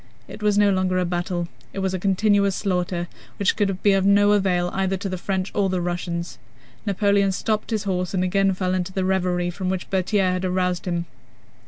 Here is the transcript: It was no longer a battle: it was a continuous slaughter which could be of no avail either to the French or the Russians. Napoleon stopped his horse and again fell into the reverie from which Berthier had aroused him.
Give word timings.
It 0.27 0.41
was 0.41 0.57
no 0.57 0.71
longer 0.71 0.97
a 0.97 1.05
battle: 1.05 1.47
it 1.73 1.77
was 1.77 1.93
a 1.93 1.99
continuous 1.99 2.55
slaughter 2.55 3.07
which 3.37 3.55
could 3.55 3.83
be 3.83 3.91
of 3.93 4.03
no 4.03 4.31
avail 4.31 4.71
either 4.73 4.97
to 4.97 5.07
the 5.07 5.15
French 5.19 5.51
or 5.53 5.69
the 5.69 5.79
Russians. 5.79 6.39
Napoleon 6.87 7.31
stopped 7.31 7.69
his 7.69 7.83
horse 7.83 8.11
and 8.15 8.23
again 8.23 8.51
fell 8.55 8.73
into 8.73 8.91
the 8.91 9.05
reverie 9.05 9.51
from 9.51 9.69
which 9.69 9.91
Berthier 9.91 10.31
had 10.31 10.43
aroused 10.43 10.85
him. 10.87 11.05